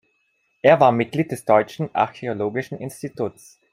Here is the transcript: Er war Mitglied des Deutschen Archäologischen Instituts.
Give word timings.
Er 0.63 0.79
war 0.79 0.91
Mitglied 0.91 1.31
des 1.31 1.45
Deutschen 1.45 1.93
Archäologischen 1.93 2.79
Instituts. 2.79 3.59